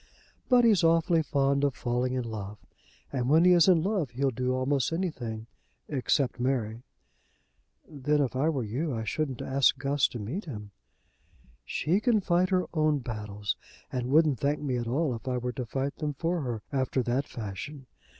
But 0.49 0.65
he's 0.65 0.83
awfully 0.83 1.21
fond 1.21 1.63
of 1.63 1.75
falling 1.75 2.13
in 2.13 2.23
love, 2.23 2.57
and 3.13 3.29
when 3.29 3.45
he 3.45 3.51
is 3.51 3.67
in 3.67 3.83
love 3.83 4.09
he'll 4.09 4.31
do 4.31 4.51
almost 4.55 4.91
anything, 4.91 5.45
except 5.87 6.39
marry." 6.39 6.81
"Then 7.87 8.19
if 8.19 8.35
I 8.35 8.49
were 8.49 8.63
you, 8.63 8.95
I 8.95 9.03
shouldn't 9.03 9.43
ask 9.43 9.77
Guss 9.77 10.07
to 10.07 10.17
meet 10.17 10.45
him." 10.45 10.71
"She 11.63 11.99
can 11.99 12.19
fight 12.19 12.49
her 12.49 12.65
own 12.73 12.97
battles, 12.97 13.55
and 13.91 14.09
wouldn't 14.09 14.39
thank 14.39 14.59
me 14.59 14.77
at 14.77 14.87
all 14.87 15.13
if 15.13 15.27
I 15.27 15.37
were 15.37 15.53
to 15.53 15.67
fight 15.67 15.95
them 15.97 16.15
for 16.15 16.41
her 16.41 16.63
after 16.73 17.03
that 17.03 17.27
fashion. 17.27 17.85